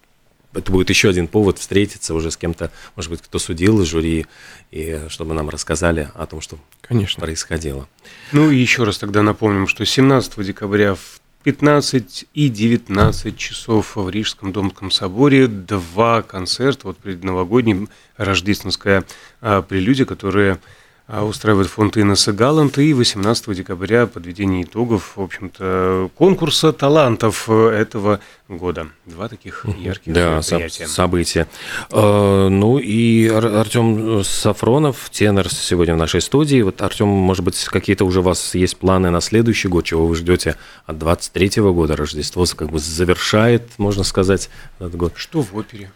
это 0.58 0.72
будет 0.72 0.90
еще 0.90 1.10
один 1.10 1.28
повод 1.28 1.60
встретиться 1.60 2.14
уже 2.14 2.32
с 2.32 2.38
кем-то, 2.38 2.72
может 2.96 3.12
быть, 3.12 3.22
кто 3.22 3.40
судил 3.40 3.82
из 3.82 3.88
жюри, 3.88 4.26
и 4.72 5.02
чтобы 5.10 5.34
нам 5.34 5.50
рассказали 5.50 6.10
о 6.14 6.26
том, 6.26 6.42
что 6.42 6.58
Конечно. 6.82 7.22
происходило. 7.22 7.88
Ну 8.32 8.50
и 8.50 8.58
еще 8.58 8.84
раз 8.84 8.98
тогда 8.98 9.22
напомним, 9.22 9.68
что 9.68 9.86
17 9.86 10.46
декабря 10.46 10.96
в 10.96 11.22
15 11.44 12.26
и 12.34 12.50
19 12.50 13.38
часов 13.38 13.96
в 13.96 14.10
Рижском 14.10 14.52
Домском 14.52 14.92
соборе 14.92 15.48
два 15.48 16.22
концерта, 16.22 16.88
вот 16.88 16.98
предновогодний, 16.98 17.88
рождественская 18.18 19.06
а, 19.40 19.62
прелюдия, 19.62 20.06
которые 20.06 20.60
устраивает 21.08 21.70
фонд 21.70 21.98
Инесса 21.98 22.34
Галлант, 22.34 22.78
и 22.78 22.94
18 22.94 23.56
декабря 23.56 24.08
подведение 24.08 24.64
итогов, 24.64 25.14
в 25.16 25.22
общем-то, 25.22 26.10
конкурса 26.16 26.74
талантов 26.74 27.50
этого 27.50 28.20
года. 28.50 28.88
Два 29.06 29.30
таких 29.30 29.66
ярких 29.78 30.14
да, 30.14 30.36
мероприятия. 30.36 30.88
события. 30.88 31.48
А, 31.92 32.50
ну 32.50 32.78
и 32.78 33.28
Артем 33.30 34.22
Сафронов, 34.26 35.10
тенор 35.10 35.50
сегодня 35.50 35.96
в 35.96 35.98
нашей 35.98 36.20
студии. 36.20 36.62
Вот, 36.62 36.82
Артем, 36.82 37.08
может 37.08 37.46
быть, 37.46 37.64
какие-то 37.64 38.04
уже 38.04 38.20
у 38.20 38.24
вас 38.24 38.54
есть 38.54 38.76
планы 38.76 39.10
на 39.10 39.22
следующий 39.22 39.70
год, 39.70 39.86
чего 39.86 40.08
вы 40.08 40.16
ждете 40.16 40.58
от 40.86 40.98
23 40.98 41.62
года? 41.72 41.96
Рождество 41.96 42.46
как 42.54 42.70
бы 42.70 42.80
завершает, 42.80 43.64
можно 43.78 44.04
сказать, 44.04 44.50
этот 44.78 44.96
год. 44.96 45.14
Что 45.16 45.42
в 45.42 45.56
опере? 45.56 45.90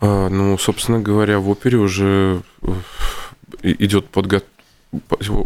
А, 0.00 0.28
ну, 0.28 0.56
собственно 0.58 1.00
говоря, 1.00 1.40
в 1.40 1.48
опере 1.48 1.78
уже 1.78 2.42
идет 3.62 4.08
подготовка 4.08 4.54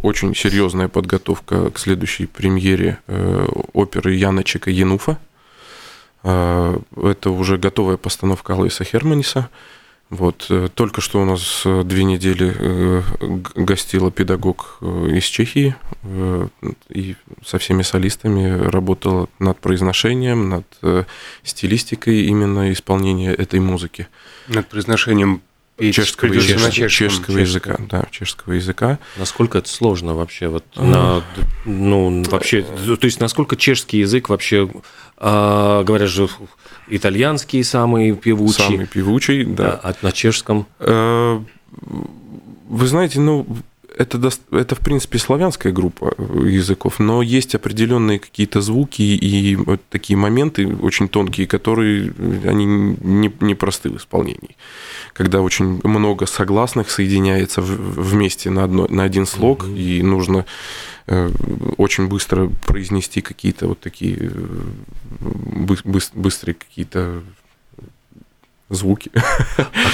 очень 0.03 0.35
серьезная 0.35 0.89
подготовка 0.89 1.71
к 1.71 1.79
следующей 1.79 2.27
премьере 2.27 2.99
э, 3.07 3.47
оперы 3.73 4.15
Яночека 4.15 4.71
Януфа. 4.71 5.19
Э, 6.23 6.79
это 6.97 7.31
уже 7.31 7.59
готовая 7.59 7.97
постановка 7.97 8.55
Алоиса 8.55 8.85
Херманиса. 8.85 9.49
Вот. 10.11 10.47
Э, 10.51 10.69
только 10.75 11.01
что 11.01 11.21
у 11.21 11.25
нас 11.25 11.63
две 11.65 12.05
недели 12.05 13.03
гостила 13.55 14.11
педагог 14.11 14.79
из 14.81 15.25
Чехии 15.25 15.75
и 16.89 17.17
со 17.45 17.59
всеми 17.59 17.83
солистами 17.83 18.69
работала 18.69 19.29
над 19.39 19.59
произношением, 19.59 20.49
над 20.49 21.07
стилистикой 21.43 22.23
именно 22.23 22.73
исполнения 22.73 23.33
этой 23.33 23.61
музыки. 23.61 24.09
Над 24.49 24.69
произношением 24.69 25.43
и 25.79 25.93
чешского, 25.93 26.33
языка, 26.33 26.71
чешского, 26.71 26.89
чешского 26.91 27.39
языка, 27.39 27.77
да, 27.89 28.07
чешского 28.11 28.53
языка. 28.55 28.99
Насколько 29.17 29.59
это 29.59 29.69
сложно 29.69 30.15
вообще, 30.15 30.49
вот 30.49 30.65
на, 30.77 31.23
ну 31.65 32.25
вообще, 32.25 32.63
то 32.63 33.05
есть 33.05 33.21
насколько 33.21 33.57
чешский 33.57 33.99
язык 33.99 34.29
вообще, 34.29 34.69
а, 35.17 35.85
говорят 35.85 36.09
же, 36.09 36.29
итальянский 36.89 37.63
самый 37.63 38.13
певучий, 38.15 38.65
самый 38.65 38.87
певучий, 38.87 39.45
да, 39.45 39.81
а 39.83 39.95
на 40.03 40.11
чешском. 40.11 40.67
Э, 40.81 41.41
вы 42.69 42.87
знаете, 42.87 43.21
ну 43.21 43.47
это, 43.99 44.31
это, 44.53 44.75
в 44.77 44.79
принципе, 44.79 45.19
славянская 45.19 45.73
группа 45.73 46.15
языков, 46.45 47.01
но 47.01 47.21
есть 47.21 47.57
определенные 47.57 48.21
какие-то 48.21 48.61
звуки 48.61 49.03
и 49.03 49.57
вот 49.57 49.81
такие 49.91 50.17
моменты 50.17 50.69
очень 50.69 51.09
тонкие, 51.09 51.49
которые 51.49 52.13
они 52.47 52.65
не, 52.65 53.33
не 53.41 53.55
просты 53.57 53.91
в 53.91 53.97
исполнении. 53.97 54.57
Когда 55.15 55.41
очень 55.41 55.81
много 55.83 56.27
согласных 56.27 56.91
соединяется 56.91 57.61
вместе 57.61 58.51
на, 58.51 58.65
одно, 58.65 58.87
на 58.89 59.03
один 59.03 59.27
слог, 59.27 59.65
mm-hmm. 59.65 59.79
и 59.79 60.03
нужно 60.03 60.47
э, 61.09 61.31
очень 61.77 62.07
быстро 62.07 62.53
произнести 62.67 63.21
какие-то 63.21 63.67
вот 63.67 63.81
такие 63.81 64.17
э, 64.17 64.31
быстрые 66.15 66.55
какие-то 66.55 67.23
звуки. 68.69 69.11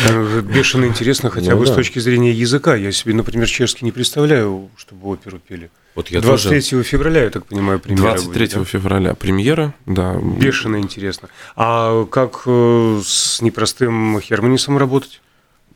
А 0.06 0.40
бешено 0.42 0.86
интересно 0.86 1.30
хотя 1.30 1.52
ну, 1.52 1.58
бы 1.58 1.66
да. 1.66 1.72
с 1.72 1.74
точки 1.74 1.98
зрения 1.98 2.32
языка. 2.32 2.74
Я 2.74 2.92
себе, 2.92 3.14
например, 3.14 3.48
чешский 3.48 3.84
не 3.84 3.92
представляю, 3.92 4.70
чтобы 4.76 5.08
оперу 5.08 5.38
пели. 5.38 5.70
Вот 5.94 6.08
я 6.08 6.20
23 6.20 6.60
тоже... 6.60 6.82
февраля, 6.82 7.22
я 7.24 7.30
так 7.30 7.46
понимаю, 7.46 7.78
премьера 7.78 8.14
23 8.14 8.46
будет, 8.46 8.54
да? 8.54 8.64
февраля 8.64 9.14
премьера, 9.14 9.74
да. 9.86 10.16
Бешено 10.16 10.78
интересно. 10.78 11.28
А 11.54 12.04
как 12.06 12.42
э, 12.46 13.00
с 13.04 13.40
непростым 13.40 14.20
Херманисом 14.20 14.76
работать? 14.76 15.20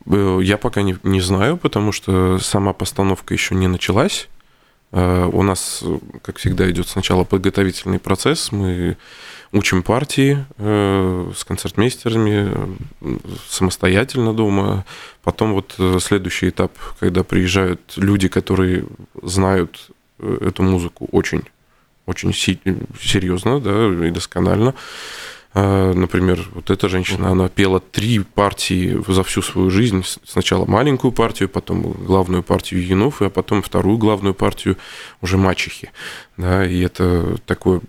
Э, 0.05 0.39
я 0.43 0.57
пока 0.57 0.81
не, 0.81 0.97
не 1.03 1.21
знаю, 1.21 1.55
потому 1.55 1.93
что 1.93 2.37
сама 2.39 2.73
постановка 2.73 3.33
еще 3.33 3.55
не 3.55 3.67
началась. 3.67 4.27
Э, 4.91 5.29
у 5.31 5.43
нас, 5.43 5.83
как 6.21 6.37
всегда, 6.37 6.69
идет 6.69 6.87
сначала 6.87 7.23
подготовительный 7.23 7.99
процесс. 7.99 8.51
Мы 8.51 8.97
учим 9.51 9.81
партии 9.81 10.45
с 10.59 11.43
концертмейстерами 11.43 12.77
самостоятельно 13.47 14.31
дома. 14.31 14.85
Потом 15.23 15.53
вот 15.53 15.75
следующий 16.03 16.49
этап, 16.49 16.71
когда 16.99 17.23
приезжают 17.23 17.81
люди, 17.95 18.27
которые 18.27 18.85
знают 19.23 19.89
эту 20.19 20.61
музыку 20.61 21.07
очень, 21.11 21.41
очень 22.05 22.31
серьезно, 22.31 23.59
да, 23.59 24.07
и 24.07 24.11
досконально. 24.11 24.75
А, 25.53 25.93
например, 25.93 26.47
вот 26.53 26.69
эта 26.69 26.87
женщина, 26.89 27.31
она 27.31 27.49
пела 27.49 27.79
три 27.79 28.19
партии 28.19 29.01
за 29.07 29.23
всю 29.23 29.41
свою 29.41 29.69
жизнь. 29.69 30.03
Сначала 30.25 30.65
маленькую 30.65 31.11
партию, 31.11 31.49
потом 31.49 31.81
главную 31.81 32.43
партию 32.43 32.85
Янов, 32.85 33.21
а 33.21 33.29
потом 33.29 33.61
вторую 33.61 33.97
главную 33.97 34.33
партию 34.33 34.77
уже 35.21 35.37
мачехи. 35.37 35.91
Да, 36.37 36.65
и 36.65 36.79
это 36.81 37.37
такое 37.45 37.81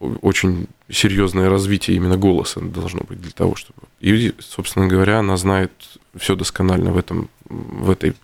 очень 0.00 0.66
серьезное 0.88 1.50
развитие 1.50 1.96
именно 1.96 2.16
голоса 2.16 2.60
должно 2.60 3.00
быть 3.00 3.20
для 3.20 3.32
того, 3.32 3.54
чтобы... 3.54 3.80
И, 4.00 4.32
собственно 4.38 4.86
говоря, 4.86 5.18
она 5.18 5.36
знает 5.36 5.72
все 6.16 6.36
досконально 6.36 6.92
в, 6.92 6.96
этом, 6.96 7.28
в, 7.44 7.90
этой, 7.90 8.14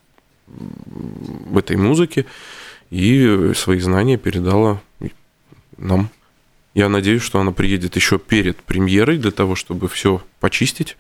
в 0.47 1.59
этой 1.59 1.76
музыке 1.76 2.25
и 2.90 3.52
свои 3.55 3.78
знания 3.81 4.16
передала 4.16 4.81
нам. 5.76 6.09
Я 6.76 6.90
надеюсь, 6.90 7.23
что 7.23 7.40
она 7.40 7.52
приедет 7.52 7.97
еще 7.97 8.18
перед 8.18 8.59
премьерой 8.59 9.16
для 9.16 9.30
того, 9.30 9.54
чтобы 9.54 9.88
все 9.88 10.23
почистить, 10.40 10.99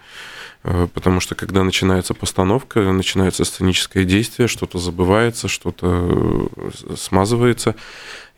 э, 0.64 0.88
потому 0.94 1.20
что 1.20 1.34
когда 1.34 1.62
начинается 1.64 2.14
постановка, 2.14 2.80
начинается 2.80 3.44
сценическое 3.44 4.04
действие, 4.04 4.48
что-то 4.48 4.78
забывается, 4.78 5.48
что-то 5.48 6.48
э, 6.56 6.96
смазывается, 6.96 7.74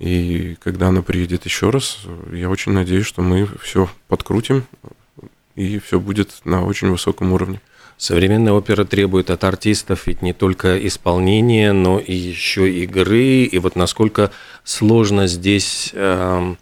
и 0.01 0.57
когда 0.65 0.89
она 0.89 1.01
приедет 1.03 1.45
еще 1.45 1.71
раз, 1.71 2.01
я 2.33 2.51
очень 2.51 2.73
надеюсь, 2.73 3.07
что 3.07 3.23
мы 3.23 3.49
все 3.63 3.89
подкрутим, 4.09 4.65
и 5.55 5.79
все 5.79 6.01
будет 6.01 6.41
на 6.45 6.65
очень 6.65 6.91
высоком 6.91 7.33
уровне. 7.33 7.61
Современная 7.99 8.53
опера 8.53 8.85
требует 8.85 9.31
от 9.31 9.45
артистов 9.45 10.09
ведь 10.09 10.23
не 10.23 10.33
только 10.33 10.85
исполнения, 10.85 11.73
но 11.73 12.01
и 12.01 12.15
еще 12.15 12.69
игры. 12.83 13.45
И 13.45 13.59
вот 13.61 13.77
насколько 13.77 14.33
сложно 14.65 15.29
здесь 15.29 15.91
э, 15.95 16.55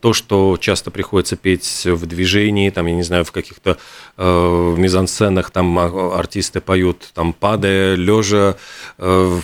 то, 0.00 0.12
что 0.12 0.56
часто 0.60 0.90
приходится 0.90 1.36
петь 1.36 1.86
в 1.86 2.06
движении, 2.06 2.70
там, 2.70 2.86
я 2.86 2.94
не 2.94 3.02
знаю, 3.02 3.24
в 3.24 3.32
каких-то 3.32 3.78
э, 4.16 4.74
мизансценах, 4.76 5.50
там 5.50 5.78
а, 5.78 6.18
артисты 6.18 6.60
поют, 6.60 7.10
там, 7.14 7.32
падая, 7.32 7.94
лежа, 7.94 8.56
э, 8.98 9.40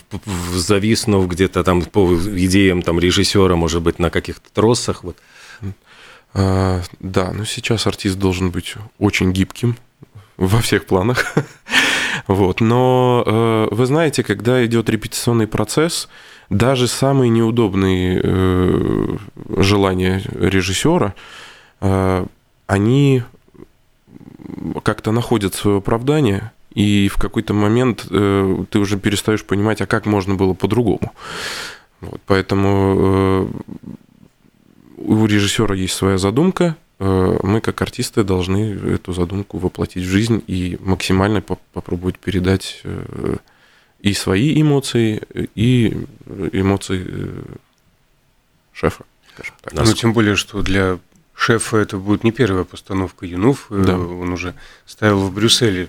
зависнув 0.55 1.29
где-то 1.29 1.65
там 1.65 1.83
по 1.83 2.15
идеям 2.15 2.83
там 2.83 2.99
режиссера, 2.99 3.57
может 3.57 3.83
быть, 3.83 3.99
на 3.99 4.11
каких-то 4.11 4.51
тросах, 4.53 5.05
вот. 5.05 5.17
А, 6.35 6.83
да, 7.01 7.33
но 7.33 7.45
сейчас 7.45 7.87
артист 7.87 8.19
должен 8.19 8.51
быть 8.51 8.75
очень 8.99 9.33
гибким, 9.33 9.77
во 10.37 10.61
всех 10.61 10.87
планах. 10.87 11.35
вот. 12.29 12.61
Но 12.61 13.25
э, 13.27 13.69
вы 13.75 13.87
знаете, 13.87 14.23
когда 14.23 14.65
идет 14.65 14.91
репетиционный 14.91 15.47
процесс, 15.47 16.09
даже 16.51 16.87
самые 16.87 17.31
неудобные 17.31 18.21
э, 18.23 19.17
желания 19.57 20.23
режиссера, 20.35 21.15
э, 21.81 22.27
они 22.67 23.23
как-то 24.83 25.11
находят 25.11 25.55
свое 25.55 25.79
оправдание, 25.79 26.53
и 26.75 27.09
в 27.09 27.17
какой-то 27.17 27.55
момент 27.55 28.07
ты 28.09 28.79
уже 28.79 28.99
перестаешь 28.99 29.45
понимать, 29.45 29.81
а 29.81 29.87
как 29.87 30.07
можно 30.07 30.35
было 30.35 30.53
по-другому. 30.55 31.13
Вот, 32.01 32.21
поэтому 32.27 33.51
у 34.97 35.27
режиссера 35.27 35.75
есть 35.75 35.95
своя 35.95 36.19
задумка, 36.19 36.77
мы 36.99 37.61
как 37.61 37.81
артисты 37.81 38.25
должны 38.25 38.75
эту 38.95 39.13
задумку 39.13 39.59
воплотить 39.59 40.05
в 40.05 40.09
жизнь 40.09 40.43
и 40.47 40.77
максимально 40.81 41.41
попробовать 41.41 42.19
передать 42.19 42.81
э, 42.83 43.37
и 44.01 44.13
свои 44.15 44.61
эмоции, 44.61 45.23
и 45.55 45.97
эмоции 46.53 47.07
э, 47.07 47.43
шефа. 48.73 49.05
Так. 49.37 49.73
Ну, 49.73 49.93
тем 49.93 50.13
более, 50.13 50.35
что 50.35 50.63
для 50.63 50.99
шефа 51.35 51.77
это 51.77 51.99
будет 51.99 52.25
не 52.25 52.33
первая 52.33 52.65
постановка 52.65 53.27
Юнов, 53.27 53.67
да. 53.71 53.97
он 53.97 54.33
уже 54.33 54.55
ставил 54.85 55.21
в 55.21 55.33
Брюсселе. 55.33 55.89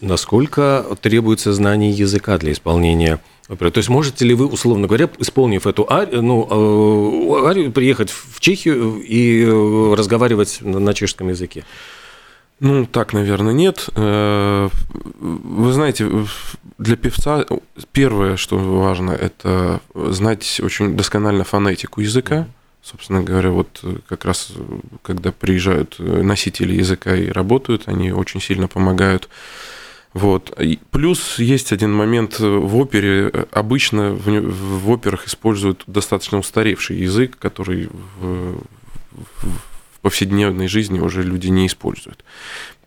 Насколько 0.00 0.86
требуется 1.00 1.52
знание 1.52 1.90
языка 1.90 2.38
для 2.38 2.52
исполнения 2.52 3.20
то 3.48 3.78
есть 3.78 3.88
можете 3.88 4.24
ли 4.24 4.34
вы, 4.34 4.46
условно 4.46 4.86
говоря, 4.86 5.08
исполнив 5.18 5.66
эту 5.66 5.86
арию, 5.90 6.22
ну, 6.22 6.48
э, 6.50 7.46
арию, 7.46 7.72
приехать 7.72 8.10
в 8.10 8.40
Чехию 8.40 9.02
и 9.02 9.42
э, 9.44 9.94
разговаривать 9.94 10.60
на 10.62 10.94
чешском 10.94 11.28
языке? 11.28 11.64
Ну, 12.60 12.86
так, 12.86 13.12
наверное, 13.12 13.52
нет. 13.52 13.88
Э, 13.96 14.70
вы 15.20 15.72
знаете, 15.72 16.08
для 16.78 16.96
певца 16.96 17.44
первое, 17.92 18.36
что 18.36 18.56
важно, 18.56 19.10
это 19.10 19.80
знать 19.94 20.60
очень 20.62 20.96
досконально 20.96 21.44
фонетику 21.44 22.00
языка. 22.00 22.46
Собственно 22.82 23.22
говоря, 23.22 23.50
вот 23.50 23.82
как 24.08 24.24
раз 24.24 24.52
когда 25.02 25.32
приезжают 25.32 25.98
носители 25.98 26.74
языка 26.74 27.14
и 27.14 27.28
работают, 27.28 27.84
они 27.86 28.12
очень 28.12 28.40
сильно 28.40 28.68
помогают 28.68 29.28
вот. 30.14 30.54
И 30.60 30.78
плюс 30.92 31.40
есть 31.40 31.72
один 31.72 31.92
момент 31.92 32.38
в 32.38 32.76
опере. 32.76 33.26
Обычно 33.50 34.12
в, 34.12 34.26
в 34.26 34.90
операх 34.90 35.26
используют 35.26 35.82
достаточно 35.88 36.38
устаревший 36.38 36.96
язык, 36.96 37.36
который 37.36 37.88
в, 38.20 38.62
в 39.10 40.00
повседневной 40.00 40.68
жизни 40.68 41.00
уже 41.00 41.24
люди 41.24 41.48
не 41.48 41.66
используют. 41.66 42.24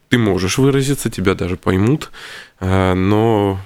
Ты 0.07 0.17
можешь 0.17 0.57
выразиться, 0.57 1.09
тебя 1.09 1.35
даже 1.35 1.57
поймут, 1.57 2.11
а, 2.61 2.95
но 2.95 3.59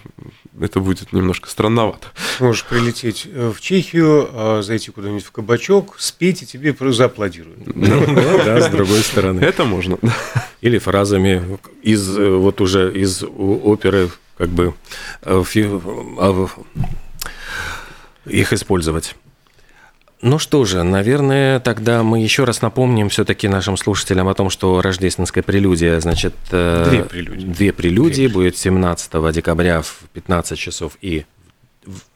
это 0.60 0.80
будет 0.80 1.14
немножко 1.14 1.50
странновато. 1.50 2.08
Можешь 2.40 2.66
прилететь 2.66 3.28
э, 3.32 3.52
в 3.56 3.62
Чехию, 3.62 4.30
а, 4.34 4.62
зайти 4.62 4.92
куда-нибудь 4.92 5.24
в 5.24 5.32
кабачок, 5.32 5.96
спеть, 6.00 6.44
и 6.44 6.46
тебе 6.46 6.76
зааплодируют. 6.92 7.60
Да, 8.46 8.62
с 8.62 8.70
другой 8.70 9.00
стороны. 9.00 9.42
Это 9.42 9.64
можно. 9.64 9.98
Или 10.62 10.78
фразами 10.78 11.60
из 11.82 12.18
э, 12.18 12.30
вот 12.30 12.62
уже 12.62 12.92
из 12.94 13.24
оперы 13.24 14.10
как 14.38 14.50
бы 14.50 14.74
э, 15.22 15.44
а, 16.18 16.48
их 18.26 18.54
использовать. 18.54 19.16
Ну 20.22 20.38
что 20.38 20.66
же, 20.66 20.84
наверное, 20.84 21.60
тогда 21.60 22.04
мы 22.04 22.20
еще 22.20 22.44
раз 22.44 22.62
напомним 22.62 23.10
все-таки 23.10 23.48
нашим 23.48 23.76
слушателям 23.76 24.28
о 24.28 24.36
том, 24.36 24.52
что 24.52 24.82
рождественская 24.82 25.44
прелюдия, 25.44 26.00
значит, 26.00 26.36
э, 26.52 26.86
две 26.90 27.04
прелюдии, 27.04 27.46
две 27.46 27.74
прелюдии 27.74 28.28
две. 28.28 28.30
будет 28.30 28.58
17 28.58 29.32
декабря 29.32 29.82
в 29.82 30.04
15 30.14 30.60
часов 30.60 30.98
и 31.02 31.26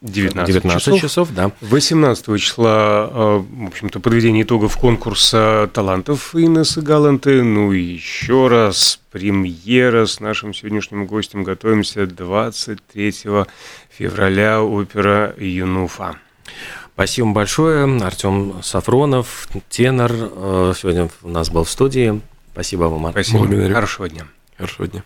19, 0.02 0.46
19 0.46 0.84
часов. 0.84 1.02
часов, 1.02 1.30
да. 1.32 1.52
18 1.62 2.38
числа, 2.38 3.10
э, 3.12 3.44
в 3.64 3.68
общем-то, 3.68 4.00
подведение 4.00 4.44
итогов 4.44 4.78
конкурса 4.78 5.68
талантов 5.74 6.36
Инессы 6.36 6.82
Галанты. 6.82 7.42
Ну 7.42 7.74
и 7.74 7.82
еще 7.82 8.48
раз, 8.48 9.00
премьера 9.12 10.06
с 10.06 10.20
нашим 10.20 10.54
сегодняшним 10.54 11.08
гостем 11.08 11.44
готовимся 11.44 12.06
23 12.06 13.48
февраля 13.90 14.62
опера 14.62 15.34
Юнуфа. 15.40 16.18
Спасибо 16.96 17.34
большое. 17.34 18.02
Артем 18.02 18.64
Сафронов, 18.64 19.50
тенор, 19.70 20.12
э, 20.14 20.74
сегодня 20.78 21.10
у 21.24 21.30
нас 21.30 21.50
был 21.50 21.66
в 21.66 21.70
студии. 21.70 22.22
Спасибо 22.54 22.86
вам. 22.86 23.12
Спасибо. 23.12 23.40
Благодарю. 23.40 23.76
Хорошего 23.76 24.08
дня. 24.08 24.28
Хорошего 24.58 24.88
дня. 24.88 25.04